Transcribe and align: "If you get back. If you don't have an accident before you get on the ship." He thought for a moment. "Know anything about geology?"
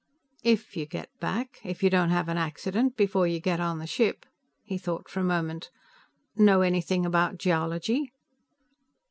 "If 0.41 0.75
you 0.75 0.87
get 0.87 1.11
back. 1.19 1.59
If 1.63 1.83
you 1.83 1.91
don't 1.91 2.09
have 2.09 2.27
an 2.27 2.35
accident 2.35 2.97
before 2.97 3.27
you 3.27 3.39
get 3.39 3.59
on 3.59 3.77
the 3.77 3.85
ship." 3.85 4.25
He 4.63 4.79
thought 4.79 5.07
for 5.07 5.19
a 5.19 5.23
moment. 5.23 5.69
"Know 6.35 6.61
anything 6.61 7.05
about 7.05 7.37
geology?" 7.37 8.11